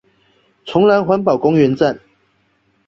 [0.65, 1.99] 崇蘭環保公園站